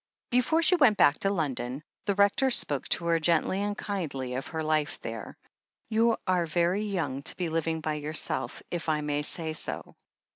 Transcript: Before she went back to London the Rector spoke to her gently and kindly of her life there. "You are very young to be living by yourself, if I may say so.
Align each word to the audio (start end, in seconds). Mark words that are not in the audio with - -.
Before 0.31 0.63
she 0.63 0.75
went 0.77 0.97
back 0.97 1.19
to 1.19 1.29
London 1.29 1.83
the 2.07 2.15
Rector 2.15 2.49
spoke 2.49 2.87
to 2.87 3.05
her 3.05 3.19
gently 3.19 3.61
and 3.61 3.77
kindly 3.77 4.33
of 4.33 4.47
her 4.47 4.63
life 4.63 4.99
there. 5.01 5.37
"You 5.91 6.17
are 6.25 6.47
very 6.47 6.85
young 6.85 7.21
to 7.21 7.37
be 7.37 7.49
living 7.49 7.81
by 7.81 7.93
yourself, 8.01 8.63
if 8.71 8.89
I 8.89 9.01
may 9.01 9.21
say 9.21 9.53
so. 9.53 9.95